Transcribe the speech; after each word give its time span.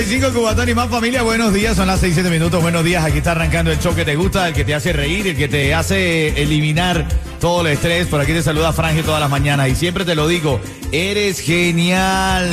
9.35 0.00 0.32
Cubatón 0.32 0.68
y 0.68 0.74
más 0.74 0.88
familia, 0.88 1.22
buenos 1.22 1.52
días, 1.52 1.76
son 1.76 1.86
las 1.86 2.02
6-7 2.02 2.30
minutos, 2.30 2.62
buenos 2.62 2.82
días, 2.82 3.04
aquí 3.04 3.18
está 3.18 3.32
arrancando 3.32 3.70
el 3.70 3.78
show 3.78 3.94
que 3.94 4.06
te 4.06 4.16
gusta, 4.16 4.48
el 4.48 4.54
que 4.54 4.64
te 4.64 4.74
hace 4.74 4.94
reír, 4.94 5.26
el 5.26 5.36
que 5.36 5.46
te 5.46 5.74
hace 5.74 6.42
eliminar 6.42 7.06
todo 7.38 7.60
el 7.60 7.66
estrés, 7.66 8.06
por 8.06 8.18
aquí 8.18 8.32
te 8.32 8.42
saluda 8.42 8.72
Franje 8.72 9.02
todas 9.02 9.20
las 9.20 9.28
mañanas 9.28 9.68
y 9.68 9.74
siempre 9.74 10.06
te 10.06 10.14
lo 10.14 10.26
digo, 10.26 10.58
eres 10.90 11.40
genial. 11.40 12.50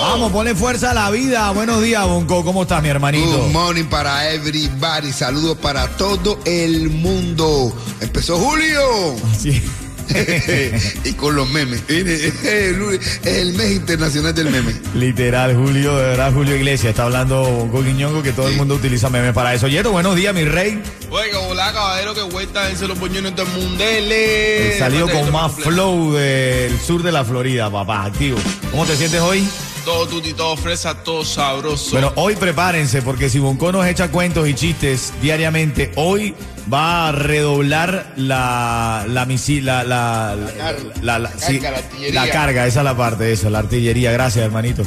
Vamos, 0.00 0.32
ponle 0.32 0.56
fuerza 0.56 0.90
a 0.90 0.94
la 0.94 1.10
vida. 1.10 1.48
Buenos 1.52 1.80
días, 1.80 2.04
Bonco. 2.04 2.44
¿Cómo 2.44 2.62
estás, 2.62 2.82
mi 2.82 2.88
hermanito? 2.88 3.38
Good 3.38 3.52
morning 3.52 3.84
para 3.84 4.30
everybody. 4.32 5.12
Saludos 5.12 5.56
para 5.58 5.86
todo 5.96 6.40
el 6.44 6.90
mundo. 6.90 7.72
Empezó 8.00 8.36
Julio. 8.36 9.14
Así 9.32 9.50
es. 9.50 9.91
y 11.04 11.12
con 11.12 11.34
los 11.36 11.48
memes. 11.50 11.82
Es 11.92 12.44
el, 12.44 13.00
el 13.24 13.52
mes 13.54 13.72
internacional 13.72 14.34
del 14.34 14.50
meme. 14.50 14.74
Literal, 14.94 15.54
Julio, 15.54 15.96
de 15.96 16.04
verdad, 16.04 16.32
Julio 16.32 16.56
Iglesias 16.56 16.90
está 16.90 17.04
hablando 17.04 17.42
Bonco 17.42 17.82
Quiñongo 17.82 18.22
que 18.22 18.32
todo 18.32 18.48
el 18.48 18.56
mundo 18.56 18.74
utiliza 18.74 19.08
memes 19.08 19.32
para 19.32 19.54
eso. 19.54 19.68
Yeto, 19.68 19.92
buenos 19.92 20.16
días 20.16 20.34
mi 20.34 20.44
rey. 20.44 20.82
Oiga, 21.10 21.38
hola, 21.40 21.72
caballero, 21.72 22.14
que 22.14 22.22
vuelta 22.22 22.70
en 22.70 22.88
los 22.88 22.98
puñones 22.98 23.34
del 23.36 23.46
mundele. 23.46 24.76
He 24.76 24.78
salido 24.78 25.08
con 25.08 25.30
más 25.32 25.52
flow 25.52 26.12
del 26.12 26.78
sur 26.80 27.02
de 27.02 27.12
la 27.12 27.24
Florida, 27.24 27.70
papá, 27.70 28.06
activo. 28.06 28.38
¿Cómo 28.70 28.84
te 28.84 28.96
sientes 28.96 29.20
hoy? 29.20 29.46
Todo 29.84 30.06
tuti, 30.06 30.32
todo 30.32 30.56
fresa, 30.56 31.02
todo 31.02 31.24
sabroso. 31.24 31.90
Bueno, 31.92 32.12
hoy 32.14 32.36
prepárense 32.36 33.02
porque 33.02 33.28
si 33.28 33.40
Bonco 33.40 33.72
nos 33.72 33.84
echa 33.86 34.10
cuentos 34.12 34.48
y 34.48 34.54
chistes 34.54 35.12
diariamente, 35.20 35.90
hoy 35.96 36.34
va 36.72 37.08
a 37.08 37.12
redoblar 37.12 38.12
la 38.16 39.04
la 39.08 39.26
misil, 39.26 39.66
la 39.66 39.82
la 39.82 40.36
la, 41.02 41.18
la- 41.18 41.30
sí, 41.36 41.60
la 42.12 42.30
carga, 42.30 42.66
esa 42.68 42.80
es 42.80 42.84
la 42.84 42.96
parte, 42.96 43.32
eso, 43.32 43.50
la 43.50 43.58
artillería. 43.58 44.12
Gracias, 44.12 44.44
hermanito. 44.44 44.84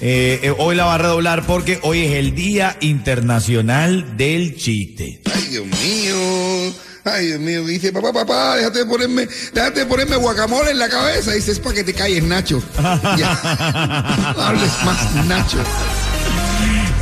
Eh, 0.00 0.38
eh, 0.42 0.54
hoy 0.58 0.76
la 0.76 0.84
va 0.84 0.94
a 0.94 0.98
redoblar 0.98 1.44
porque 1.44 1.80
hoy 1.82 2.04
es 2.04 2.12
el 2.12 2.34
Día 2.36 2.76
Internacional 2.80 4.16
del 4.16 4.54
Chiste. 4.56 5.22
Ay, 5.34 5.42
Dios 5.50 5.66
mío. 5.66 6.72
Ay, 7.06 7.26
Dios 7.26 7.40
mío. 7.40 7.64
Dice, 7.64 7.92
papá, 7.92 8.12
papá, 8.12 8.56
déjate 8.56 8.80
de 8.80 8.86
ponerme, 8.86 9.28
déjate 9.52 9.80
de 9.80 9.86
ponerme 9.86 10.16
guacamole 10.16 10.72
en 10.72 10.78
la 10.78 10.88
cabeza. 10.88 11.32
Dice, 11.32 11.52
es 11.52 11.60
para 11.60 11.76
que 11.76 11.84
te 11.84 11.94
calles, 11.94 12.22
Nacho. 12.24 12.60
Ya. 13.16 14.34
No 14.36 14.42
hables 14.42 14.72
más, 14.84 15.26
Nacho. 15.26 15.58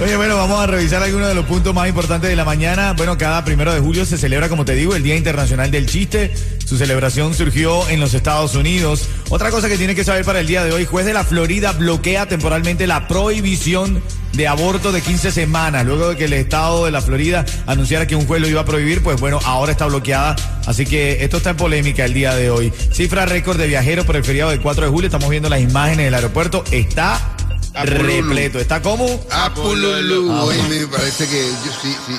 Oye, 0.02 0.16
bueno, 0.16 0.36
vamos 0.36 0.60
a 0.60 0.66
revisar 0.66 1.02
algunos 1.04 1.28
de 1.28 1.36
los 1.36 1.46
puntos 1.46 1.72
más 1.72 1.88
importantes 1.88 2.28
de 2.28 2.34
la 2.34 2.44
mañana. 2.44 2.94
Bueno, 2.94 3.16
cada 3.16 3.44
primero 3.44 3.72
de 3.72 3.78
julio 3.78 4.04
se 4.04 4.18
celebra, 4.18 4.48
como 4.48 4.64
te 4.64 4.74
digo, 4.74 4.96
el 4.96 5.04
Día 5.04 5.14
Internacional 5.14 5.70
del 5.70 5.86
Chiste. 5.86 6.34
Su 6.66 6.76
celebración 6.76 7.32
surgió 7.32 7.88
en 7.88 8.00
los 8.00 8.12
Estados 8.12 8.56
Unidos. 8.56 9.08
Otra 9.30 9.50
cosa 9.50 9.68
que 9.68 9.78
tiene 9.78 9.94
que 9.94 10.02
saber 10.02 10.24
para 10.24 10.40
el 10.40 10.48
día 10.48 10.64
de 10.64 10.72
hoy, 10.72 10.84
juez 10.84 11.06
de 11.06 11.12
la 11.12 11.22
Florida 11.22 11.72
bloquea 11.72 12.26
temporalmente 12.26 12.88
la 12.88 13.06
prohibición 13.06 14.02
de 14.32 14.48
aborto 14.48 14.90
de 14.90 15.00
15 15.00 15.30
semanas. 15.30 15.86
Luego 15.86 16.08
de 16.08 16.16
que 16.16 16.24
el 16.24 16.32
estado 16.32 16.86
de 16.86 16.90
la 16.90 17.00
Florida 17.00 17.46
anunciara 17.66 18.08
que 18.08 18.16
un 18.16 18.26
juez 18.26 18.42
lo 18.42 18.48
iba 18.48 18.62
a 18.62 18.64
prohibir, 18.64 19.00
pues 19.00 19.20
bueno, 19.20 19.38
ahora 19.44 19.70
está 19.70 19.86
bloqueada. 19.86 20.34
Así 20.66 20.86
que 20.86 21.22
esto 21.22 21.36
está 21.36 21.50
en 21.50 21.56
polémica 21.56 22.04
el 22.04 22.14
día 22.14 22.34
de 22.34 22.50
hoy. 22.50 22.72
Cifra 22.92 23.26
récord 23.26 23.58
de 23.58 23.68
viajeros 23.68 24.04
por 24.04 24.16
el 24.16 24.24
feriado 24.24 24.50
del 24.50 24.60
4 24.60 24.86
de 24.86 24.90
julio. 24.90 25.06
Estamos 25.06 25.30
viendo 25.30 25.48
las 25.48 25.60
imágenes 25.60 26.06
del 26.06 26.14
aeropuerto. 26.14 26.64
Está. 26.72 27.33
Repleto. 27.82 28.58
¿Está 28.58 28.80
como? 28.80 29.06
Apululu. 29.30 30.32
Ah, 30.32 30.44
Oye, 30.44 30.62
me 30.68 30.86
parece 30.86 31.26
que 31.28 31.48
yo 31.66 31.72
sí, 31.82 31.94
sí. 32.06 32.16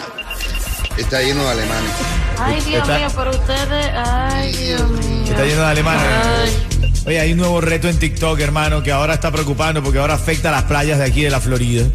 Está 0.97 1.21
lleno 1.21 1.43
de 1.43 1.49
alemanes. 1.51 1.91
Ay, 2.39 2.61
Dios 2.61 2.81
Está- 2.81 2.97
mío, 2.97 3.07
pero 3.15 3.31
ustedes. 3.31 3.91
Ay, 3.95 4.53
Dios 4.53 4.89
mío. 4.89 5.23
Está 5.29 5.45
lleno 5.45 5.61
de 5.61 5.67
alemanes. 5.67 6.03
Ay. 6.03 6.91
Oye, 7.07 7.19
hay 7.19 7.31
un 7.33 7.37
nuevo 7.37 7.61
reto 7.61 7.87
en 7.87 7.97
TikTok, 7.99 8.39
hermano, 8.39 8.81
que 8.81 8.91
ahora 8.91 9.13
está 9.13 9.31
preocupando 9.31 9.83
porque 9.83 9.99
ahora 9.99 10.15
afecta 10.15 10.49
a 10.49 10.51
las 10.53 10.63
playas 10.63 10.97
de 10.97 11.05
aquí 11.05 11.21
de 11.23 11.29
la 11.29 11.39
Florida. 11.39 11.85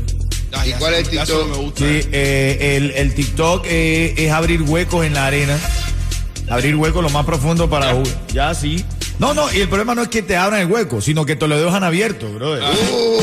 Ay, 0.52 0.70
¿Y 0.70 0.72
cuál 0.74 0.94
es 0.94 1.00
el 1.00 1.04
ya 1.14 1.24
TikTok? 1.24 1.28
eso 1.40 1.46
me 1.48 1.56
gusta. 1.56 1.78
Sí, 1.80 2.00
eh, 2.12 2.76
el, 2.76 2.90
el 2.92 3.14
TikTok 3.14 3.64
eh, 3.68 4.14
es 4.18 4.32
abrir 4.32 4.62
huecos 4.62 5.04
en 5.04 5.14
la 5.14 5.26
arena. 5.26 5.58
Abrir 6.48 6.74
huecos 6.76 7.02
lo 7.02 7.10
más 7.10 7.24
profundo 7.24 7.70
para... 7.70 7.94
ju- 7.94 8.08
Ya, 8.32 8.52
sí. 8.54 8.84
No, 9.20 9.34
no, 9.34 9.52
y 9.52 9.60
el 9.60 9.68
problema 9.68 9.94
no 9.94 10.02
es 10.02 10.08
que 10.08 10.22
te 10.22 10.34
abran 10.36 10.60
el 10.60 10.66
hueco, 10.66 11.00
sino 11.02 11.24
que 11.26 11.36
te 11.36 11.46
lo 11.46 11.60
dejan 11.60 11.84
abierto, 11.84 12.32
brother. 12.32 12.62
Oh, 12.64 13.20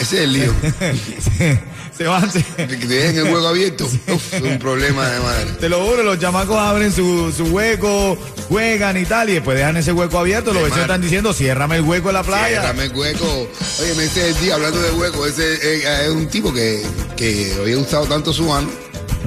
ese 0.00 0.16
es 0.18 0.22
el 0.24 0.32
lío. 0.34 0.52
se, 1.38 1.60
se 1.96 2.04
van, 2.04 2.30
se- 2.30 2.44
Que 2.56 2.66
te 2.66 2.86
dejen 2.86 3.26
el 3.26 3.32
hueco 3.32 3.48
abierto. 3.48 3.84
Uf, 3.86 4.34
es 4.34 4.42
un 4.42 4.58
problema 4.58 5.08
de 5.08 5.18
madre. 5.20 5.46
te 5.58 5.68
lo 5.70 5.82
juro, 5.84 6.02
los 6.02 6.18
chamacos 6.18 6.58
abren 6.58 6.92
su, 6.92 7.32
su 7.34 7.44
hueco, 7.44 8.18
juegan 8.50 8.98
y 8.98 9.06
tal, 9.06 9.30
y 9.30 9.34
después 9.34 9.56
dejan 9.56 9.78
ese 9.78 9.92
hueco 9.92 10.18
abierto. 10.18 10.52
Los 10.52 10.56
De 10.62 10.64
vecinos 10.64 10.76
mar. 10.88 10.90
están 10.90 11.00
diciendo, 11.00 11.32
ciérrame 11.32 11.76
el 11.76 11.82
hueco 11.82 12.10
en 12.10 12.14
la 12.14 12.22
playa. 12.22 12.60
Dame 12.62 12.84
el 12.84 12.94
hueco. 12.94 13.48
Oye, 13.80 13.94
me 13.96 14.02
dice 14.02 14.28
el 14.28 14.38
día, 14.40 14.56
hablando 14.56 14.78
de 14.82 14.90
hueco, 14.90 15.26
ese 15.26 15.54
eh, 15.54 16.04
es 16.04 16.10
un 16.10 16.28
tipo 16.28 16.52
que, 16.52 16.82
que 17.16 17.56
había 17.58 17.78
usado 17.78 18.04
tanto 18.04 18.30
su 18.34 18.52
ano 18.54 18.68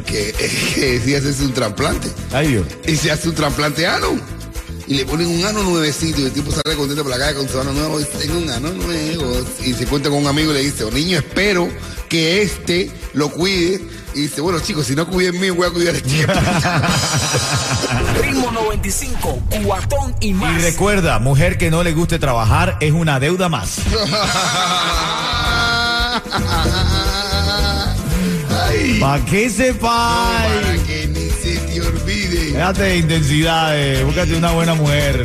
que, 0.06 0.32
que 0.76 1.00
decía 1.00 1.18
hacerse 1.18 1.44
un 1.44 1.54
trasplante. 1.54 2.08
Ay, 2.32 2.50
Dios. 2.50 2.68
Y 2.88 2.96
se 2.96 3.10
hace 3.12 3.30
un 3.30 3.36
trasplante 3.36 3.88
ano. 3.88 4.10
Y 4.88 4.96
le 4.96 5.06
ponen 5.06 5.28
un 5.28 5.46
ano 5.46 5.64
nuevecito 5.64 6.20
y 6.22 6.26
el 6.26 6.32
tipo 6.32 6.52
sale 6.52 6.76
contento 6.76 7.04
por 7.04 7.12
la 7.12 7.18
calle 7.18 7.36
con 7.38 7.48
su 7.48 7.60
ano 7.60 7.72
nuevo. 7.74 8.00
Dice, 8.00 8.12
tengo 8.20 8.38
un 8.40 8.50
ano 8.50 8.72
nuevo. 8.74 9.46
Y 9.64 9.74
se 9.74 9.86
cuenta 9.86 10.10
con 10.10 10.20
un 10.20 10.28
amigo 10.28 10.52
y 10.52 10.56
le 10.56 10.62
dice, 10.62 10.84
oh, 10.84 10.92
niño, 10.92 11.20
espero 11.20 11.70
que 12.10 12.42
este 12.42 12.92
lo 13.14 13.30
cuide. 13.30 13.82
Y 14.14 14.24
dice, 14.24 14.42
bueno, 14.42 14.60
chicos, 14.60 14.88
si 14.88 14.96
no 14.96 15.08
cuiden 15.08 15.40
mío, 15.40 15.56
voy 15.56 15.68
a 15.68 15.72
cuidar 15.72 15.96
a 15.96 15.98
este. 15.98 16.28
Ritmo 18.22 18.52
95, 18.52 19.42
cuatón 19.64 20.14
y 20.20 20.28
Y 20.30 20.34
más. 20.34 20.62
recuerda, 20.62 21.18
mujer 21.20 21.58
que 21.58 21.72
no 21.72 21.84
le 21.84 21.94
guste 21.94 22.20
trabajar 22.20 22.78
es 22.82 22.92
una 22.92 23.20
deuda 23.22 23.48
más. 23.48 23.78
¿Para 29.00 29.26
que 29.26 29.44
ni 29.46 29.50
se 29.50 29.74
te 32.12 32.28
olvide. 32.28 32.52
Déjate 32.52 32.84
de 32.84 32.98
intensidades, 32.98 34.06
búscate 34.06 34.36
una 34.36 34.52
buena 34.52 34.74
mujer. 34.74 35.24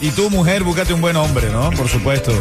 Y 0.00 0.10
tú, 0.10 0.30
mujer, 0.30 0.62
búscate 0.62 0.94
un 0.94 1.00
buen 1.00 1.16
hombre, 1.16 1.50
¿no? 1.50 1.70
Por 1.70 1.88
supuesto. 1.88 2.32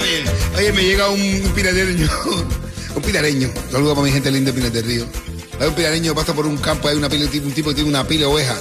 Oye, 0.00 0.24
oye, 0.56 0.72
me 0.72 0.82
llega 0.82 1.08
un 1.08 1.52
pinareño, 1.54 2.08
un 2.96 3.02
pinareño, 3.02 3.50
saludo 3.70 3.94
para 3.94 4.06
mi 4.06 4.12
gente 4.12 4.30
linda 4.30 4.50
de 4.50 4.56
Pinar 4.56 4.72
del 4.72 4.84
Río. 4.84 5.06
Hay 5.60 5.68
un 5.68 5.74
pinareño 5.74 6.12
que 6.12 6.20
pasa 6.20 6.34
por 6.34 6.46
un 6.46 6.56
campo, 6.56 6.88
hay 6.88 6.96
una 6.96 7.08
pila, 7.08 7.26
un 7.26 7.52
tipo 7.52 7.68
que 7.68 7.74
tiene 7.74 7.90
una 7.90 8.06
pila 8.06 8.20
de 8.20 8.26
ovejas 8.26 8.58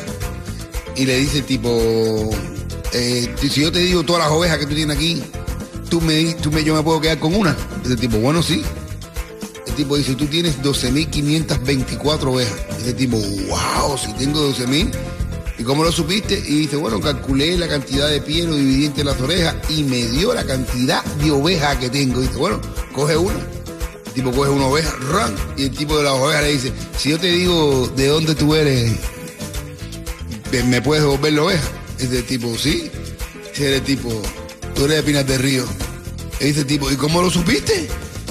y 0.96 1.06
le 1.06 1.18
dice 1.18 1.42
tipo, 1.42 2.30
eh, 2.92 3.34
si 3.40 3.62
yo 3.62 3.72
te 3.72 3.80
digo 3.80 4.04
todas 4.04 4.24
las 4.24 4.32
ovejas 4.32 4.58
que 4.58 4.66
tú 4.66 4.76
tienes 4.76 4.98
aquí, 4.98 5.24
tú 5.90 6.02
me, 6.02 6.34
tú 6.36 6.52
me, 6.52 6.64
yo 6.64 6.76
me 6.76 6.84
puedo 6.84 7.00
quedar 7.00 7.20
con 7.20 7.34
una. 7.34 7.56
Dice 7.82 7.94
el 7.94 8.00
tipo, 8.00 8.18
bueno, 8.18 8.44
sí. 8.44 8.64
Tipo 9.80 9.96
dice, 9.96 10.14
tú 10.16 10.26
tienes 10.26 10.62
12.524 10.62 12.24
ovejas. 12.28 12.54
Dice 12.80 12.90
el 12.90 12.96
tipo, 12.98 13.16
wow, 13.18 13.98
si 13.98 14.12
tengo 14.14 14.42
12.000. 14.52 14.92
¿Y 15.58 15.64
cómo 15.64 15.86
lo 15.86 15.92
supiste? 15.94 16.34
Y 16.38 16.60
dice, 16.60 16.76
bueno, 16.76 17.00
calculé 17.00 17.58
la 17.58 17.68
cantidad 17.70 18.10
de 18.10 18.20
piel, 18.22 18.48
lo 18.48 18.56
dividí 18.58 18.86
entre 18.88 19.06
las 19.06 19.20
orejas 19.22 19.56
y 19.70 19.84
me 19.84 20.06
dio 20.08 20.34
la 20.34 20.44
cantidad 20.46 21.02
de 21.24 21.32
ovejas 21.32 21.78
que 21.78 21.90
tengo. 21.90 22.20
dice, 22.20 22.36
bueno, 22.36 22.60
coge 22.94 23.16
una. 23.16 23.40
El 24.08 24.14
tipo 24.14 24.32
coge 24.34 24.50
una 24.50 24.66
oveja, 24.66 24.94
ran, 25.14 25.34
y 25.56 25.64
el 25.64 25.72
tipo 25.72 25.98
de 25.98 26.04
las 26.04 26.14
ovejas 26.14 26.44
le 26.44 26.52
dice, 26.52 26.74
si 26.98 27.10
yo 27.12 27.18
te 27.20 27.28
digo 27.32 27.88
de 27.96 28.08
dónde 28.08 28.36
tú 28.36 28.56
eres, 28.56 28.92
¿me- 30.52 30.64
¿me 30.64 30.82
puedes 30.82 31.04
devolver 31.06 31.32
la 31.34 31.44
oveja? 31.44 31.68
Dice 31.98 32.18
el 32.18 32.26
tipo, 32.26 32.58
sí. 32.58 32.90
Dice 33.54 33.76
el 33.78 33.82
tipo, 33.84 34.10
tú 34.76 34.84
eres 34.86 34.98
de 34.98 35.04
Pinas 35.04 35.26
del 35.28 35.40
Río. 35.40 35.64
Y 36.42 36.46
dice 36.46 36.62
el 36.62 36.68
tipo, 36.68 36.92
¿y 36.92 36.96
cómo 36.96 37.22
lo 37.22 37.30
supiste? 37.30 37.88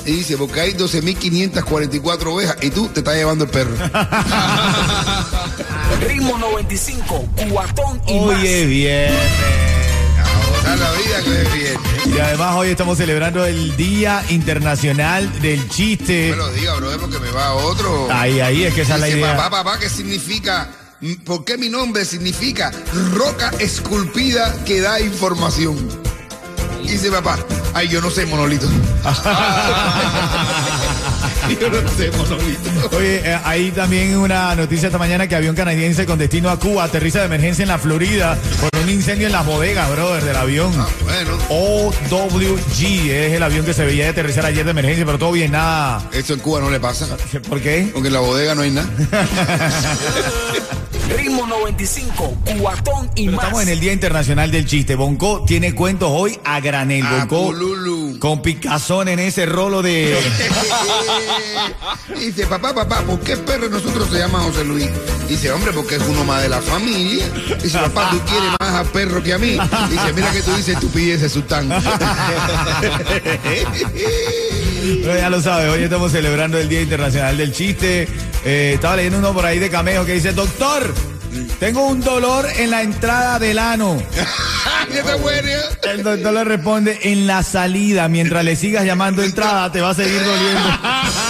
Y 0.08 0.12
dice, 0.12 0.38
porque 0.38 0.60
hay 0.62 0.72
12.544 0.72 2.26
ovejas 2.32 2.56
y 2.62 2.70
tú 2.70 2.88
te 2.88 3.00
estás 3.00 3.14
llevando 3.14 3.44
el 3.44 3.50
perro. 3.50 3.76
Ritmo 6.00 6.38
95, 6.38 7.28
cuatón 7.50 8.00
y 8.06 8.18
más. 8.20 8.42
Es 8.42 8.66
viernes. 8.66 9.20
A 10.66 10.76
la 10.76 10.92
vida 10.92 11.22
que 11.22 11.42
es 11.42 11.52
bien. 11.52 12.16
Y 12.16 12.18
además 12.20 12.56
hoy 12.56 12.70
estamos 12.70 12.96
celebrando 12.96 13.44
el 13.44 13.76
Día 13.76 14.24
Internacional 14.30 15.42
del 15.42 15.68
Chiste. 15.68 16.30
Me 16.30 16.36
lo 16.36 16.50
diga, 16.52 16.76
bro, 16.76 16.98
porque 16.98 17.18
me 17.18 17.30
va 17.30 17.52
otro. 17.52 18.08
Ahí, 18.10 18.40
ahí, 18.40 18.64
es 18.64 18.72
que 18.72 18.80
esa 18.82 18.94
es 18.94 19.00
la 19.00 19.08
idea. 19.10 19.36
papá, 19.36 19.62
papá, 19.62 19.78
¿qué 19.78 19.90
significa? 19.90 20.70
¿Por 21.26 21.44
qué 21.44 21.58
mi 21.58 21.68
nombre 21.68 22.06
significa 22.06 22.72
roca 23.12 23.50
esculpida 23.58 24.64
que 24.64 24.80
da 24.80 25.00
información? 25.00 26.07
Y 26.88 26.92
dice 26.92 27.10
papá, 27.10 27.38
ay, 27.74 27.88
yo 27.88 28.00
no 28.00 28.08
sé, 28.10 28.24
monolito. 28.24 28.66
yo 31.60 31.68
no 31.68 31.86
sé, 31.90 32.10
monolito. 32.12 32.96
Oye, 32.96 33.20
eh, 33.22 33.38
hay 33.44 33.70
también 33.72 34.16
una 34.16 34.54
noticia 34.54 34.86
esta 34.86 34.96
mañana 34.96 35.26
que 35.26 35.36
avión 35.36 35.54
canadiense 35.54 36.06
con 36.06 36.18
destino 36.18 36.48
a 36.48 36.58
Cuba 36.58 36.84
aterriza 36.84 37.18
de 37.18 37.26
emergencia 37.26 37.64
en 37.64 37.68
la 37.68 37.76
Florida 37.78 38.38
por 38.58 38.70
un 38.82 38.88
incendio 38.88 39.26
en 39.26 39.34
las 39.34 39.44
bodegas, 39.44 39.90
brother, 39.90 40.24
del 40.24 40.36
avión. 40.36 40.72
Ah, 40.78 40.86
bueno, 41.04 41.36
OWG 41.50 43.10
es 43.10 43.34
el 43.34 43.42
avión 43.42 43.66
que 43.66 43.74
se 43.74 43.84
veía 43.84 44.04
de 44.04 44.10
aterrizar 44.10 44.46
ayer 44.46 44.64
de 44.64 44.70
emergencia, 44.70 45.04
pero 45.04 45.18
todo 45.18 45.32
bien, 45.32 45.52
nada. 45.52 46.02
eso 46.12 46.32
en 46.32 46.40
Cuba 46.40 46.60
no 46.60 46.70
le 46.70 46.80
pasa. 46.80 47.06
¿Por 47.50 47.60
qué? 47.60 47.90
Porque 47.92 48.08
en 48.08 48.14
la 48.14 48.20
bodega 48.20 48.54
no 48.54 48.62
hay 48.62 48.70
nada. 48.70 48.88
Ritmo 51.16 51.46
95, 51.46 52.36
cuatón 52.60 53.10
y 53.14 53.24
Pero 53.26 53.36
más. 53.36 53.44
estamos 53.46 53.62
en 53.62 53.68
el 53.70 53.80
Día 53.80 53.92
Internacional 53.92 54.50
del 54.50 54.66
Chiste. 54.66 54.94
Bonco 54.94 55.44
tiene 55.46 55.74
cuentos 55.74 56.10
hoy 56.12 56.38
a 56.44 56.60
granel. 56.60 57.04
Ah, 57.06 57.26
Bonco 57.28 57.46
pululu. 57.46 58.18
con 58.18 58.42
picazón 58.42 59.08
en 59.08 59.18
ese 59.18 59.46
rolo 59.46 59.82
de... 59.82 60.18
Dice, 62.18 62.46
papá, 62.46 62.74
papá, 62.74 63.02
¿por 63.02 63.20
qué 63.20 63.36
perro 63.36 63.68
nosotros 63.68 64.08
se 64.10 64.18
llama 64.18 64.40
José 64.40 64.64
Luis? 64.64 64.88
Dice, 65.28 65.50
hombre, 65.52 65.72
porque 65.72 65.96
es 65.96 66.02
uno 66.08 66.24
más 66.24 66.42
de 66.42 66.48
la 66.48 66.60
familia. 66.60 67.26
Dice, 67.62 67.78
papá, 67.78 68.10
tú 68.10 68.18
quieres 68.28 68.50
más 68.60 68.74
a 68.74 68.84
perro 68.84 69.22
que 69.22 69.32
a 69.34 69.38
mí. 69.38 69.56
Dice, 69.90 70.12
mira 70.14 70.30
que 70.32 70.42
tú 70.42 70.50
dices 70.56 70.74
estupideces, 70.74 71.32
Sultán. 71.32 71.68
Pero 75.02 75.16
ya 75.16 75.28
lo 75.28 75.40
sabes, 75.42 75.70
hoy 75.70 75.82
estamos 75.82 76.12
celebrando 76.12 76.58
el 76.58 76.68
Día 76.68 76.80
Internacional 76.80 77.36
del 77.36 77.52
Chiste. 77.52 78.08
Eh, 78.44 78.72
estaba 78.74 78.96
leyendo 78.96 79.18
uno 79.18 79.34
por 79.34 79.44
ahí 79.44 79.58
de 79.58 79.68
Cameo 79.68 80.06
que 80.06 80.14
dice, 80.14 80.32
doctor, 80.32 80.94
tengo 81.60 81.86
un 81.86 82.00
dolor 82.00 82.46
en 82.56 82.70
la 82.70 82.82
entrada 82.82 83.38
del 83.38 83.58
ano. 83.58 84.02
¿Qué 84.90 85.02
te 85.02 85.14
huele? 85.16 85.56
El 85.82 86.02
doctor 86.02 86.32
le 86.32 86.44
responde, 86.44 86.98
en 87.02 87.26
la 87.26 87.42
salida, 87.42 88.08
mientras 88.08 88.44
le 88.44 88.56
sigas 88.56 88.84
llamando 88.84 89.22
entrada, 89.22 89.70
te 89.70 89.80
va 89.82 89.90
a 89.90 89.94
seguir 89.94 90.22
doliendo. 90.24 90.68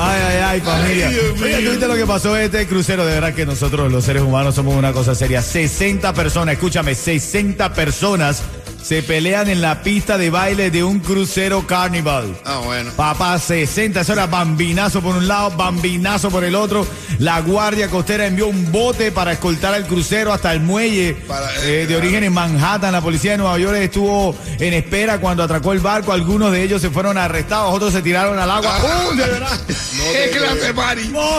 Ay, 0.00 0.22
ay, 0.28 0.36
ay, 0.44 0.60
familia. 0.60 1.08
Oye, 1.08 1.64
¿tú 1.64 1.70
viste 1.70 1.88
lo 1.88 1.96
que 1.96 2.06
pasó 2.06 2.36
en 2.36 2.44
este 2.44 2.68
crucero? 2.68 3.04
De 3.04 3.14
verdad 3.14 3.34
que 3.34 3.44
nosotros 3.44 3.90
los 3.90 4.04
seres 4.04 4.22
humanos 4.22 4.54
somos 4.54 4.76
una 4.76 4.92
cosa 4.92 5.12
seria. 5.16 5.42
60 5.42 6.12
personas, 6.12 6.52
escúchame, 6.52 6.94
60 6.94 7.72
personas 7.74 8.44
se 8.82 9.02
pelean 9.02 9.48
en 9.48 9.60
la 9.60 9.82
pista 9.82 10.16
de 10.16 10.30
baile 10.30 10.70
de 10.70 10.82
un 10.84 11.00
crucero 11.00 11.66
carnival. 11.66 12.34
Ah, 12.44 12.60
bueno. 12.64 12.90
Papá, 12.96 13.38
60, 13.38 14.00
eso 14.00 14.12
era 14.14 14.26
bambinazo 14.26 15.02
por 15.02 15.14
un 15.16 15.28
lado, 15.28 15.50
bambinazo 15.50 16.30
por 16.30 16.42
el 16.44 16.54
otro. 16.54 16.86
La 17.18 17.40
Guardia 17.40 17.88
Costera 17.88 18.26
envió 18.26 18.46
un 18.46 18.70
bote 18.72 19.12
para 19.12 19.32
escoltar 19.32 19.74
al 19.74 19.86
crucero 19.86 20.32
hasta 20.32 20.52
el 20.52 20.60
muelle 20.60 21.14
Para- 21.26 21.52
eh, 21.64 21.80
de 21.80 21.86
claro. 21.86 22.02
origen 22.02 22.24
en 22.24 22.32
Manhattan. 22.32 22.92
La 22.92 23.00
policía 23.02 23.32
de 23.32 23.38
Nueva 23.38 23.58
York 23.58 23.76
estuvo 23.78 24.34
en 24.58 24.72
espera 24.72 25.18
cuando 25.20 25.42
atracó 25.42 25.72
el 25.72 25.80
barco. 25.80 26.12
Algunos 26.12 26.52
de 26.52 26.62
ellos 26.62 26.80
se 26.80 26.88
fueron 26.90 27.18
arrestados, 27.18 27.74
otros 27.74 27.92
se 27.92 28.00
tiraron 28.00 28.38
al 28.38 28.50
agua. 28.50 28.78
Ah. 28.80 29.06
¡Uh, 29.12 29.16
de 29.16 29.26
verdad! 29.26 29.60
¿Qué 29.66 30.30
clase? 30.30 30.72
No. 31.10 31.38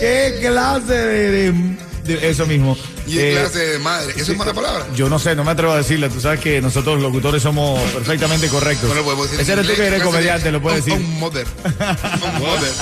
¿Qué 0.00 0.38
clase 0.40 0.92
de- 0.94 1.52
de- 1.52 1.87
eso 2.14 2.46
mismo? 2.46 2.76
¿Y 3.06 3.18
Eh, 3.18 3.36
clase 3.38 3.58
de 3.58 3.78
madre? 3.78 4.12
¿Eso 4.16 4.32
es 4.32 4.38
mala 4.38 4.52
palabra? 4.54 4.86
yo 4.94 5.08
no 5.08 5.18
sé, 5.18 5.34
no 5.34 5.44
me 5.44 5.50
atrevo 5.52 5.72
a 5.72 5.76
decirle. 5.78 6.08
Tú 6.08 6.20
sabes 6.20 6.40
que 6.40 6.60
nosotros 6.60 6.94
los 6.96 7.02
locutores 7.04 7.42
somos 7.42 7.80
perfectamente 7.92 8.48
correctos. 8.48 8.88
No 8.88 8.94
lo 8.94 9.04
podemos 9.04 9.26
decir. 9.30 9.40
Ese 9.40 9.52
eres 9.52 9.66
tú 9.66 9.74
que 9.74 9.86
eres 9.86 9.88
clase 9.88 10.04
de- 10.04 10.10
comediante, 10.10 10.52
lo 10.52 10.62
puedes 10.62 10.84
decir. 10.84 11.00
Un 11.00 11.18
mother. 11.20 11.46
Un 11.64 12.40
mother. 12.40 12.72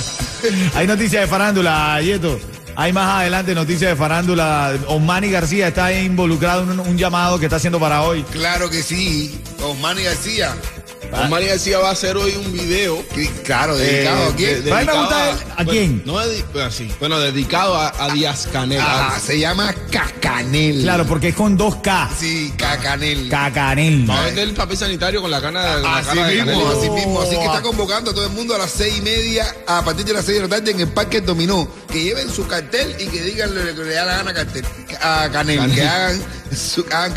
Hay 0.75 0.87
noticias 0.87 1.23
de 1.23 1.27
farándula, 1.29 2.01
Yeto. 2.03 2.39
Hay 2.79 2.93
más 2.93 3.21
adelante 3.21 3.55
noticias 3.55 3.91
de 3.91 3.97
farándula. 3.97 4.77
Osmani 4.89 5.31
García 5.31 5.69
está 5.69 5.93
involucrado 5.93 6.63
en 6.63 6.71
un, 6.79 6.81
un 6.81 6.99
llamado 6.99 7.39
que 7.39 7.47
está 7.47 7.57
haciendo 7.57 7.81
para 7.81 8.03
hoy. 8.03 8.23
Claro 8.33 8.69
que 8.69 8.83
sí. 8.83 9.41
Osmani 9.63 10.03
García. 10.03 10.55
Omar 11.13 11.45
García 11.45 11.79
va 11.79 11.89
a 11.89 11.93
hacer 11.93 12.17
hoy 12.17 12.33
un 12.37 12.53
video. 12.53 13.03
Claro, 13.45 13.77
dedicado 13.77 14.25
eh, 14.25 14.33
a 14.33 14.37
quién. 14.37 14.65
de- 14.65 14.73
a 14.73 14.77
dedicado 14.77 15.31
él. 15.31 15.37
¿A 15.57 15.65
quién? 15.65 16.03
Bueno, 16.05 16.21
no 16.21 16.33
dedi- 16.33 16.95
bueno, 16.99 17.19
dedicado 17.21 17.77
a, 17.77 17.93
a 18.05 18.11
Díaz 18.13 18.49
Canel. 18.53 18.81
Ah, 18.83 19.19
se 19.25 19.39
llama 19.39 19.75
Cacanel. 19.91 20.83
Claro, 20.83 21.07
porque 21.07 21.29
es 21.29 21.35
con 21.35 21.57
dos 21.57 21.77
K. 21.77 22.11
Sí, 22.19 22.53
Cacanel. 22.57 23.29
Cacanel. 23.29 24.09
Va 24.09 24.21
a 24.21 24.25
vender 24.27 24.49
el 24.49 24.55
papel 24.55 24.77
sanitario 24.77 25.23
con 25.23 25.31
la 25.31 25.41
cana 25.41 25.75
con 25.75 25.83
la 25.83 25.97
Así 25.99 26.09
cara 26.09 26.27
de 26.29 26.35
mismo, 26.45 26.63
Canel. 26.65 26.79
así 26.79 26.91
mismo. 26.91 27.21
Así 27.21 27.37
que 27.37 27.45
está 27.45 27.63
convocando 27.63 28.11
a 28.11 28.15
todo 28.15 28.27
el 28.27 28.33
mundo 28.33 28.55
a 28.55 28.59
las 28.59 28.71
seis 28.71 28.95
y 28.99 29.01
media, 29.03 29.55
a 29.67 29.85
partir 29.85 30.05
de 30.05 30.13
las 30.13 30.25
seis 30.25 30.39
de 30.41 30.49
la 30.49 30.57
tarde 30.57 30.71
en 30.73 30.81
el 30.81 30.89
Parque 30.89 31.21
Dominó. 31.21 31.69
Que 31.91 32.03
lleven 32.03 32.31
su 32.31 32.47
cartel 32.47 32.95
y 32.99 33.07
que 33.07 33.23
digan 33.23 33.55
lo 33.55 33.63
que 33.75 33.85
le 33.85 33.95
da 33.95 34.05
la 34.05 34.17
gana 34.19 34.31
a, 34.31 34.35
cartel, 34.35 34.65
a 35.01 35.29
Canel. 35.33 35.59
Canel. 35.59 35.75
Que 35.75 35.83
hagan, 35.87 36.23
su, 36.55 36.85
hagan. 36.93 37.15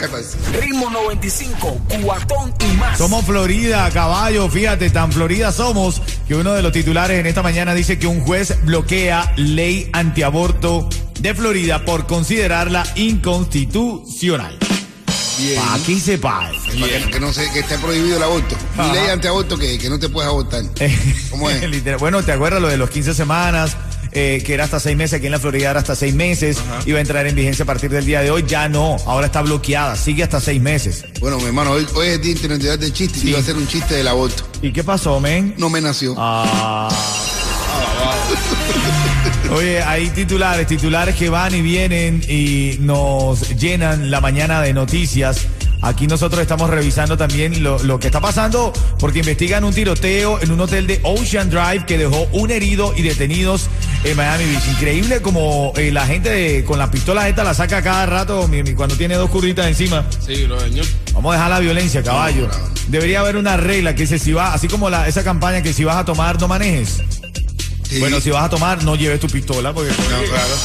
Ritmo 0.62 0.90
95, 0.90 1.82
cuatón 2.04 2.54
y. 2.62 2.69
Somos 3.00 3.24
Florida, 3.24 3.90
caballo, 3.92 4.50
fíjate, 4.50 4.90
tan 4.90 5.14
Florida 5.14 5.54
somos 5.54 6.02
que 6.28 6.36
uno 6.36 6.52
de 6.52 6.62
los 6.62 6.74
titulares 6.74 7.18
en 7.18 7.28
esta 7.28 7.42
mañana 7.42 7.74
dice 7.74 7.98
que 7.98 8.08
un 8.08 8.20
juez 8.20 8.58
bloquea 8.66 9.32
ley 9.38 9.90
antiaborto 9.94 10.90
de 11.18 11.34
Florida 11.34 11.86
por 11.86 12.08
considerarla 12.08 12.86
inconstitucional. 12.96 14.58
Bien. 15.38 15.62
Aquí 15.72 15.98
se 15.98 16.18
paga. 16.18 16.52
Para 16.52 17.06
que, 17.06 17.10
que 17.10 17.20
no 17.22 17.32
sé, 17.32 17.50
que 17.54 17.60
esté 17.60 17.78
prohibido 17.78 18.18
el 18.18 18.24
aborto. 18.24 18.58
Ley 18.92 19.10
antiaborto 19.10 19.58
que, 19.58 19.78
que 19.78 19.90
no 19.90 19.98
te 19.98 20.10
puedes 20.10 20.28
abortar. 20.28 20.64
¿Cómo 21.30 21.50
es? 21.50 22.00
Bueno, 22.02 22.22
¿te 22.22 22.34
acuerdas 22.34 22.62
lo 22.62 22.68
de 22.68 22.76
los 22.76 22.90
15 22.90 23.14
semanas? 23.14 23.78
Eh, 24.12 24.42
que 24.46 24.54
era 24.54 24.64
hasta 24.66 24.80
seis 24.80 24.96
meses, 24.98 25.18
aquí 25.18 25.26
en 25.28 25.32
la 25.32 25.40
Florida 25.40 25.70
era 25.72 25.80
hasta 25.80 25.96
seis 25.96 26.14
meses, 26.14 26.58
iba 26.86 26.98
a 26.98 27.02
entrar 27.02 27.26
en 27.28 27.36
vigencia 27.36 27.64
a 27.64 27.66
partir 27.66 27.90
del 27.90 28.06
día 28.06 28.22
de 28.22 28.32
hoy, 28.32 28.44
ya 28.48 28.70
no, 28.70 28.98
ahora 29.06 29.28
está 29.28 29.42
bloqueada, 29.42 29.96
sigue 29.96 30.24
hasta 30.24 30.40
seis 30.40 30.62
meses. 30.62 31.06
Bueno, 31.20 31.38
mi 31.38 31.46
hermano, 31.46 31.72
hoy, 31.72 31.86
hoy 31.96 32.08
es 32.08 32.22
Día 32.22 32.32
Internacional 32.32 32.80
del 32.80 32.94
Chiste 32.94 33.18
y 33.20 33.22
Sí. 33.22 33.30
iba 33.30 33.38
a 33.38 33.42
hacer 33.42 33.56
un 33.58 33.68
chiste 33.68 33.96
del 33.96 34.08
aborto. 34.08 34.44
¿Y 34.62 34.72
qué 34.72 34.84
pasó, 34.84 35.20
men? 35.20 35.54
No 35.58 35.70
me 35.70 35.82
nació. 35.82 36.16
Ah. 36.18 36.90
Oye, 39.56 39.82
hay 39.82 40.10
titulares, 40.12 40.68
titulares 40.68 41.16
que 41.16 41.30
van 41.30 41.56
y 41.56 41.62
vienen 41.62 42.22
y 42.28 42.78
nos 42.82 43.50
llenan 43.58 44.12
la 44.12 44.22
mañana 44.22 44.62
de 44.62 44.74
noticias. 44.74 45.48
Aquí 45.82 46.08
nosotros 46.08 46.42
estamos 46.42 46.70
revisando 46.70 47.18
también 47.18 47.64
lo, 47.64 47.82
lo 47.84 48.00
que 48.00 48.08
está 48.08 48.20
pasando 48.20 48.74
porque 49.00 49.20
investigan 49.20 49.64
un 49.64 49.74
tiroteo 49.74 50.40
en 50.42 50.52
un 50.52 50.60
hotel 50.60 50.86
de 50.88 51.00
Ocean 51.04 51.50
Drive 51.50 51.86
que 51.88 51.98
dejó 51.98 52.28
un 52.34 52.52
herido 52.52 52.94
y 52.96 53.02
detenidos 53.02 53.70
en 54.04 54.16
Miami 54.18 54.46
Beach. 54.46 54.68
Increíble 54.70 55.22
como 55.22 55.74
eh, 55.76 55.92
la 55.92 56.06
gente 56.06 56.30
de- 56.30 56.64
con 56.66 56.80
las 56.80 56.90
pistolas 56.90 57.28
esta 57.28 57.44
la 57.44 57.54
saca 57.54 57.82
cada 57.82 58.06
rato 58.06 58.48
mi- 58.48 58.64
mi- 58.64 58.74
cuando 58.74 58.96
tiene 58.96 59.16
dos 59.16 59.30
curritas 59.30 59.68
encima. 59.68 60.06
Sí, 60.26 60.46
lo 60.48 60.60
señor. 60.60 60.86
Vamos 61.14 61.32
a 61.32 61.36
dejar 61.36 61.50
la 61.52 61.60
violencia, 61.60 62.02
caballo. 62.04 62.48
Debería 62.88 63.20
haber 63.20 63.38
una 63.38 63.58
regla 63.58 63.94
que 63.96 64.02
dice 64.04 64.18
si 64.20 64.34
vas, 64.34 64.56
así 64.56 64.68
como 64.68 64.90
la, 64.90 65.08
esa 65.08 65.24
campaña 65.24 65.62
que 65.62 65.74
si 65.74 65.84
vas 65.84 65.98
a 65.98 66.06
tomar, 66.06 66.40
no 66.40 66.48
manejes. 66.48 66.98
Sí. 67.90 68.00
Bueno, 68.00 68.20
si 68.22 68.30
vas 68.30 68.44
a 68.44 68.50
tomar, 68.50 68.84
no 68.84 68.96
lleves 68.96 69.20
tu 69.20 69.28
pistola, 69.28 69.74
porque. 69.74 69.90
No, 69.92 69.96
claro. 70.30 70.56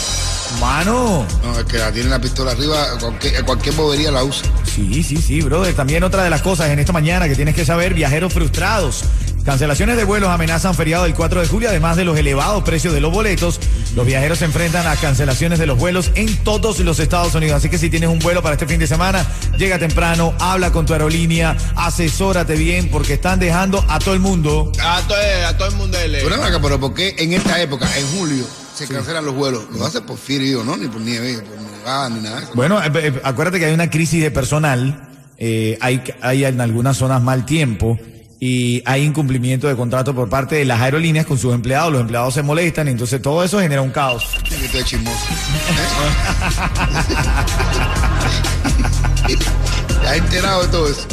Mano. 0.61 1.27
No, 1.43 1.59
es 1.59 1.65
que 1.65 1.79
la 1.79 1.91
tiene 1.91 2.11
la 2.11 2.21
pistola 2.21 2.53
arriba, 2.53 2.87
cualquier, 3.01 3.45
cualquier 3.45 3.75
bobería 3.75 4.11
la 4.11 4.23
usa. 4.25 4.47
Sí, 4.75 5.03
sí, 5.03 5.17
sí, 5.17 5.41
brother. 5.41 5.75
También 5.75 6.05
otra 6.05 6.23
de 6.23 6.31
las 6.31 6.43
cosas 6.43 6.69
en 6.71 6.79
esta 6.79 6.93
mañana 6.93 7.29
que 7.29 7.35
tienes 7.35 7.55
que 7.55 7.65
saber, 7.65 7.95
viajeros 7.95 8.33
frustrados. 8.33 9.05
Cancelaciones 9.45 9.99
de 9.99 10.05
vuelos 10.05 10.31
amenazan 10.31 10.75
feriado 10.75 11.05
del 11.05 11.15
4 11.15 11.43
de 11.43 11.47
julio, 11.47 11.69
además 11.69 11.97
de 11.99 12.05
los 12.07 12.17
elevados 12.19 12.63
precios 12.65 12.95
de 12.95 13.01
los 13.03 13.13
boletos. 13.13 13.61
Los 13.95 14.07
viajeros 14.07 14.39
se 14.39 14.47
enfrentan 14.47 14.87
a 14.87 14.97
cancelaciones 14.97 15.59
de 15.59 15.67
los 15.67 15.77
vuelos 15.79 16.11
en 16.15 16.35
todos 16.45 16.79
los 16.81 16.99
Estados 16.99 17.35
Unidos. 17.35 17.57
Así 17.57 17.69
que 17.69 17.77
si 17.77 17.91
tienes 17.91 18.09
un 18.09 18.21
vuelo 18.21 18.43
para 18.43 18.55
este 18.55 18.67
fin 18.67 18.79
de 18.81 18.87
semana, 18.87 19.23
llega 19.59 19.79
temprano, 19.79 20.33
habla 20.41 20.73
con 20.73 20.87
tu 20.87 20.95
aerolínea, 20.95 21.55
asesórate 21.77 22.55
bien, 22.55 22.89
porque 22.91 23.13
están 23.15 23.39
dejando 23.39 23.85
a 23.89 23.99
todo 23.99 24.15
el 24.15 24.21
mundo. 24.21 24.73
A, 24.83 25.03
to- 25.07 25.15
a 25.15 25.57
todo 25.59 25.69
el 25.69 25.75
mundo 25.75 25.99
le. 26.09 26.23
Pero, 26.23 26.37
ven 26.37 26.43
acá, 26.43 26.59
pero 26.63 26.81
¿por 26.81 26.95
qué 26.95 27.15
en 27.19 27.35
esta 27.35 27.61
época, 27.61 27.87
en 27.99 28.07
julio, 28.19 28.47
se 28.75 28.89
cancelan 28.89 29.27
los 29.27 29.35
vuelos? 29.35 29.65
Lo 29.73 29.85
hace 29.85 30.01
por 30.01 30.17
frío, 30.17 30.65
¿no? 30.65 30.79
Ni 30.79 30.89
por 30.89 31.03
nieve, 31.03 31.35
por 31.43 31.61
nevada, 31.61 32.09
ni 32.09 32.21
nada 32.23 32.37
de 32.39 32.45
eso. 32.45 32.53
Bueno, 32.55 32.83
eh, 32.83 32.91
eh, 32.95 33.21
acuérdate 33.23 33.59
que 33.59 33.67
hay 33.67 33.75
una 33.75 33.91
crisis 33.91 34.23
de 34.23 34.31
personal, 34.31 35.07
eh, 35.37 35.77
hay, 35.83 36.03
hay 36.23 36.47
en 36.47 36.63
algunas 36.63 36.97
zonas 36.97 37.21
mal 37.23 37.45
tiempo 37.45 37.99
y 38.41 38.83
hay 38.85 39.03
incumplimiento 39.03 39.69
de 39.69 39.77
contrato 39.77 40.15
por 40.15 40.29
parte 40.29 40.57
de 40.57 40.65
las 40.65 40.81
aerolíneas 40.81 41.27
con 41.27 41.39
sus 41.39 41.55
empleados, 41.55 41.93
los 41.93 42.01
empleados 42.01 42.35
se 42.35 42.43
molestan 42.43 42.89
entonces 42.89 43.23
todo 43.23 43.43
eso 43.45 43.61
genera 43.61 43.83
un 43.83 43.91
caos. 43.91 44.27
Chismoso. 44.85 45.27
¿Eh? 49.29 49.37
¿Te 50.05 50.09
has 50.11 50.17
enterado 50.19 50.63
de 50.63 50.69
todo 50.69 50.91
eso? 50.91 51.07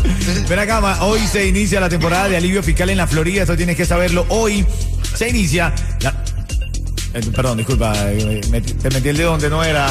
Ven 0.49 0.59
acá, 0.59 0.81
ma, 0.81 1.01
hoy 1.03 1.21
se 1.21 1.47
inicia 1.47 1.79
la 1.79 1.87
temporada 1.87 2.27
de 2.27 2.35
alivio 2.35 2.61
fiscal 2.61 2.89
en 2.89 2.97
la 2.97 3.07
Florida, 3.07 3.43
esto 3.43 3.55
tienes 3.55 3.77
que 3.77 3.85
saberlo. 3.85 4.25
Hoy 4.29 4.65
se 5.15 5.29
inicia 5.29 5.73
la... 6.01 6.20
eh, 7.13 7.21
Perdón, 7.35 7.57
disculpa, 7.57 7.93
eh, 8.11 8.41
te 8.81 8.89
metí 8.89 9.09
el 9.09 9.17
dedo 9.17 9.31
donde 9.31 9.49
no 9.49 9.63
era. 9.63 9.89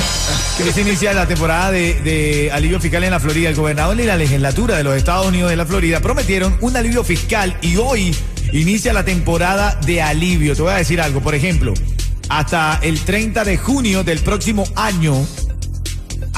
que 0.58 0.72
se 0.72 0.80
inicia 0.80 1.12
la 1.12 1.26
temporada 1.26 1.70
de, 1.70 2.00
de 2.00 2.50
alivio 2.52 2.80
fiscal 2.80 3.04
en 3.04 3.10
la 3.10 3.20
Florida. 3.20 3.48
El 3.48 3.56
gobernador 3.56 3.98
y 4.00 4.04
la 4.04 4.16
legislatura 4.16 4.76
de 4.76 4.84
los 4.84 4.96
Estados 4.96 5.26
Unidos 5.26 5.50
de 5.50 5.56
la 5.56 5.66
Florida 5.66 6.00
prometieron 6.00 6.56
un 6.60 6.76
alivio 6.76 7.04
fiscal 7.04 7.56
y 7.62 7.76
hoy 7.76 8.14
inicia 8.52 8.92
la 8.92 9.04
temporada 9.04 9.78
de 9.86 10.02
alivio. 10.02 10.54
Te 10.54 10.62
voy 10.62 10.72
a 10.72 10.76
decir 10.76 11.00
algo, 11.00 11.20
por 11.20 11.34
ejemplo, 11.34 11.74
hasta 12.28 12.80
el 12.82 13.00
30 13.00 13.44
de 13.44 13.56
junio 13.56 14.02
del 14.02 14.20
próximo 14.20 14.64
año 14.74 15.26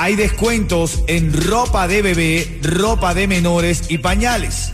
hay 0.00 0.14
descuentos 0.14 1.02
en 1.08 1.32
ropa 1.32 1.88
de 1.88 2.02
bebé, 2.02 2.60
ropa 2.62 3.14
de 3.14 3.26
menores 3.26 3.84
y 3.88 3.98
pañales. 3.98 4.72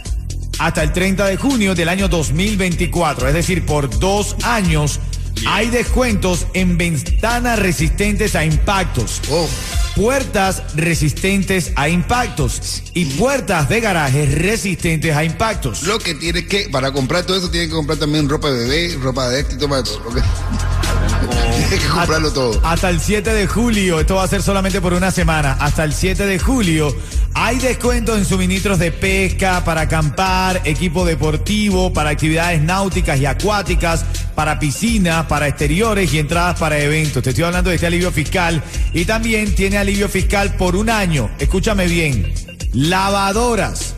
Hasta 0.58 0.82
el 0.82 0.92
30 0.92 1.26
de 1.26 1.36
junio 1.38 1.74
del 1.74 1.88
año 1.88 2.08
2024, 2.08 3.28
es 3.28 3.34
decir, 3.34 3.64
por 3.64 3.98
dos 3.98 4.36
años, 4.42 5.00
hay 5.46 5.70
descuentos 5.70 6.46
en 6.54 6.76
ventanas 6.78 7.58
resistentes 7.58 8.34
a 8.34 8.44
impactos, 8.44 9.20
Oh, 9.30 9.48
puertas 9.96 10.62
resistentes 10.74 11.72
a 11.76 11.88
impactos 11.88 12.82
y 12.94 13.04
puertas 13.06 13.68
de 13.68 13.80
garaje 13.80 14.26
resistentes 14.26 15.14
a 15.16 15.24
impactos. 15.24 15.82
lo 15.84 15.98
que 15.98 16.14
tienes 16.14 16.44
que, 16.44 16.68
para 16.70 16.92
comprar 16.92 17.24
todo 17.24 17.36
eso, 17.36 17.50
tienes 17.50 17.68
que 17.68 17.74
comprar 17.74 17.98
también 17.98 18.28
ropa 18.28 18.50
de 18.50 18.66
bebé, 18.66 18.98
ropa 19.00 19.28
de 19.28 19.40
este 19.40 19.54
y 19.54 19.58
todo 19.58 19.80
eso. 19.82 20.02
ok. 20.06 20.18
tienes 21.68 21.84
que 21.84 21.88
comprarlo 21.88 22.32
todo. 22.32 22.60
Hasta 22.64 22.90
el 22.90 23.00
7 23.00 23.32
de 23.32 23.46
julio, 23.46 24.00
esto 24.00 24.16
va 24.16 24.24
a 24.24 24.28
ser 24.28 24.42
solamente 24.42 24.80
por 24.80 24.92
una 24.94 25.10
semana, 25.10 25.52
hasta 25.60 25.84
el 25.84 25.92
7 25.92 26.26
de 26.26 26.38
julio 26.38 26.94
hay 27.34 27.58
descuentos 27.58 28.16
en 28.16 28.24
suministros 28.24 28.78
de 28.78 28.92
pesca, 28.92 29.64
para 29.64 29.82
acampar, 29.82 30.62
equipo 30.64 31.04
deportivo, 31.04 31.92
para 31.92 32.10
actividades 32.10 32.62
náuticas 32.62 33.18
y 33.18 33.26
acuáticas, 33.26 34.04
para 34.36 34.60
piscinas, 34.60 35.26
para 35.26 35.48
exteriores 35.48 36.14
y 36.14 36.20
entradas 36.20 36.58
para 36.58 36.78
eventos. 36.78 37.24
Te 37.24 37.30
estoy 37.30 37.44
hablando 37.44 37.70
de 37.70 37.76
este 37.76 37.88
alivio 37.88 38.12
fiscal 38.12 38.62
y 38.92 39.04
también 39.04 39.52
tiene 39.54 39.78
alivio 39.78 40.08
fiscal 40.08 40.54
por 40.54 40.76
un 40.76 40.88
año. 40.88 41.28
Escúchame 41.40 41.88
bien, 41.88 42.32
lavadoras, 42.72 43.96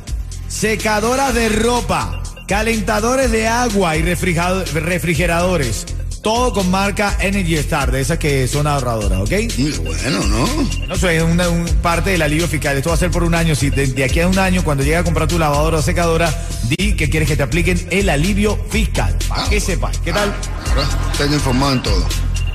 secadoras 0.49 1.35
de 1.35 1.51
ropa, 1.51 2.23
calentadores 2.49 3.31
de 3.31 3.49
agua 3.49 3.97
y 3.97 4.03
refrigeradores. 4.03 5.87
Todo 6.27 6.53
con 6.53 6.69
marca 6.73 7.17
Energy 7.21 7.55
Star, 7.59 7.93
de 7.93 8.01
esas 8.01 8.19
que 8.19 8.49
son 8.49 8.67
ahorradoras, 8.67 9.21
¿ok? 9.21 9.31
Muy 9.59 9.71
bueno, 9.79 10.19
¿no? 10.25 10.49
No 10.89 10.97
sé, 10.97 11.19
es 11.19 11.23
una 11.23 11.49
un 11.49 11.65
parte 11.81 12.11
del 12.11 12.23
alivio 12.23 12.49
fiscal. 12.49 12.77
Esto 12.77 12.89
va 12.89 12.97
a 12.97 12.99
ser 12.99 13.13
por 13.13 13.23
un 13.23 13.33
año. 13.33 13.55
Si 13.55 13.71
de, 13.71 13.87
de 13.87 14.03
aquí 14.03 14.19
a 14.19 14.27
un 14.27 14.37
año, 14.37 14.65
cuando 14.65 14.83
llegue 14.83 14.97
a 14.97 15.05
comprar 15.05 15.29
tu 15.29 15.39
lavadora 15.39 15.79
o 15.79 15.83
secadora, 15.83 16.29
di 16.65 16.95
que 16.97 17.09
quieres 17.09 17.29
que 17.29 17.37
te 17.37 17.45
apliquen 17.45 17.87
el 17.93 18.09
alivio 18.09 18.59
fiscal. 18.71 19.17
Para 19.29 19.49
que 19.49 19.61
sepas. 19.61 19.99
¿Qué 19.99 20.13
tal? 20.13 20.35
Ahora, 20.71 20.83
están 21.13 21.33
informados 21.33 21.77
en 21.77 21.83
todo. 21.85 22.09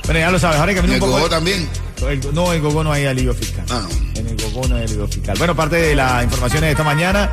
Bueno, 0.04 0.20
ya 0.20 0.32
lo 0.32 0.40
sabes. 0.40 0.60
Ahora 0.60 0.74
que 0.74 0.80
el 0.82 0.90
un 0.90 1.00
poco. 1.00 1.12
Gogó 1.14 1.30
también. 1.30 1.70
el- 2.10 2.34
no, 2.36 2.52
en 2.52 2.62
Gogo 2.62 2.84
no 2.84 2.92
hay 2.92 3.06
alivio 3.06 3.34
fiscal. 3.34 3.64
Ah, 3.70 3.84
no. 3.90 4.20
En 4.20 4.28
el 4.28 4.36
Gogo 4.36 4.68
no 4.68 4.76
hay 4.76 4.84
alivio 4.84 5.08
fiscal. 5.08 5.38
Bueno, 5.38 5.56
parte 5.56 5.78
de 5.78 5.96
las 5.96 6.26
informaciones 6.26 6.64
de 6.68 6.72
esta 6.72 6.84
mañana. 6.84 7.30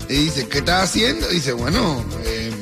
Y 0.09 0.27
dice, 0.27 0.47
¿qué 0.47 0.59
estás 0.59 0.85
haciendo? 0.85 1.27
dice, 1.29 1.53
bueno, 1.53 2.05
eh, 2.25 2.53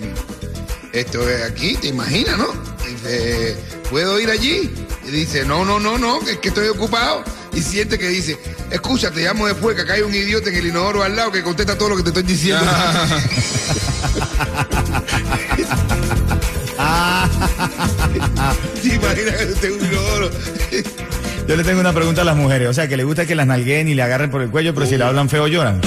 esto 0.95 1.29
es 1.29 1.43
aquí, 1.43 1.77
te 1.77 1.89
imaginas, 1.89 2.39
¿no? 2.39 2.49
Dice, 2.89 3.55
¿puedo 3.91 4.19
ir 4.19 4.31
allí? 4.31 4.71
Y 5.07 5.11
dice, 5.11 5.45
no, 5.45 5.67
no, 5.67 5.79
no, 5.79 5.99
no, 5.99 6.21
que 6.21 6.31
es 6.33 6.39
que 6.39 6.49
estoy 6.49 6.69
ocupado. 6.69 7.23
Y 7.53 7.61
siente 7.61 7.99
que 7.99 8.09
dice, 8.09 8.39
escucha, 8.71 9.11
te 9.11 9.21
llamo 9.25 9.47
después, 9.47 9.77
que 9.77 9.83
acá 9.83 9.93
hay 9.93 10.01
un 10.01 10.15
idiota 10.15 10.49
en 10.49 10.57
el 10.57 10.69
inodoro 10.69 11.03
al 11.03 11.15
lado 11.15 11.33
que 11.33 11.43
contesta 11.43 11.77
todo 11.77 11.91
lo 11.91 11.97
que 11.99 12.03
te 12.03 12.09
estoy 12.09 12.23
diciendo. 12.23 12.65
¿Te 18.83 18.89
imaginas 18.89 19.37
que 19.37 19.45
usted 19.53 19.69
es 19.69 19.83
un 19.83 19.87
inodoro? 19.87 20.31
Yo 21.49 21.57
le 21.57 21.65
tengo 21.65 21.81
una 21.81 21.93
pregunta 21.93 22.23
a 22.23 22.25
las 22.25 22.37
mujeres. 22.37 22.69
O 22.69 22.75
sea, 22.75 22.89
que 22.89 22.97
le 22.97 23.05
gusta 23.05 23.27
que 23.27 23.35
las 23.35 23.47
nalguen 23.47 23.89
y 23.89 23.95
le 23.95 24.03
agarren 24.03 24.31
por 24.31 24.43
el 24.43 24.51
cuello, 24.51 24.75
pero 24.75 24.87
si 24.87 24.97
le 24.97 25.05
hablan 25.05 25.29
feo 25.29 25.47
lloran. 25.49 25.81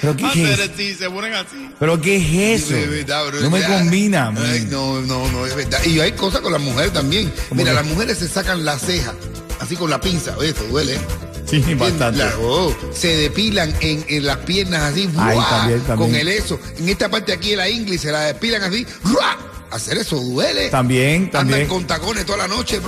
¿Pero 0.00 0.16
qué 0.16 0.26
es 0.52 0.58
eso? 0.58 0.98
se 0.98 1.10
ponen 1.10 1.32
así. 1.34 1.70
¿Pero 1.80 2.00
qué 2.00 2.16
es 2.16 2.62
eso? 2.62 2.74
De 2.74 2.86
verdad, 2.86 3.26
bro, 3.26 3.40
no 3.40 3.50
me 3.50 3.60
ya. 3.60 3.68
combina. 3.78 4.32
Ay, 4.36 4.66
no, 4.70 5.00
no, 5.00 5.30
no, 5.32 5.46
es 5.46 5.56
verdad. 5.56 5.78
Y 5.84 5.98
hay 6.00 6.12
cosas 6.12 6.40
con 6.40 6.52
las 6.52 6.60
mujeres 6.60 6.92
también. 6.92 7.32
Mira, 7.52 7.72
las 7.72 7.86
mujeres 7.86 8.18
se 8.18 8.28
sacan 8.28 8.64
la 8.66 8.78
ceja, 8.78 9.14
así 9.60 9.76
con 9.76 9.88
la 9.88 10.00
pinza. 10.00 10.36
Oye, 10.36 10.50
esto 10.50 10.64
duele. 10.64 10.98
Sí, 11.46 11.62
bastante. 11.74 12.18
La- 12.18 12.32
oh, 12.40 12.74
se 12.92 13.16
depilan 13.16 13.74
en, 13.80 14.04
en 14.08 14.26
las 14.26 14.38
piernas 14.38 14.82
así, 14.92 15.08
Ay, 15.16 15.36
¡buah! 15.36 15.48
también, 15.48 15.80
también. 15.80 16.10
con 16.10 16.20
el 16.20 16.28
eso. 16.28 16.60
En 16.78 16.88
esta 16.88 17.08
parte 17.10 17.32
aquí 17.32 17.50
de 17.50 17.56
la 17.56 17.68
ingle 17.68 17.96
se 17.98 18.10
la 18.12 18.20
depilan 18.22 18.62
así, 18.62 18.86
¡ruah! 19.04 19.36
Hacer 19.70 19.98
eso 19.98 20.16
duele. 20.16 20.68
También, 20.68 21.30
también. 21.30 21.62
Andan 21.62 21.68
con 21.68 21.86
tacones 21.86 22.24
toda 22.24 22.38
la 22.38 22.48
noche, 22.48 22.80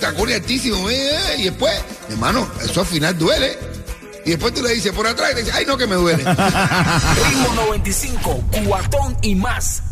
tacones 0.00 0.36
altísimos, 0.36 0.90
eh, 0.90 1.10
eh, 1.10 1.36
y 1.38 1.42
después, 1.44 1.72
hermano, 2.10 2.48
eso 2.62 2.80
al 2.80 2.86
final 2.86 3.18
duele. 3.18 3.58
Y 4.24 4.30
después 4.30 4.54
tú 4.54 4.62
le 4.62 4.72
dices 4.72 4.92
por 4.92 5.06
atrás 5.06 5.32
y 5.32 5.34
te 5.34 5.40
dices, 5.40 5.54
ay 5.54 5.66
no 5.66 5.76
que 5.76 5.86
me 5.86 5.96
duele. 5.96 6.24
Ritmo 6.24 7.54
95, 7.56 8.44
cuatón 8.66 9.16
y 9.22 9.34
más. 9.34 9.82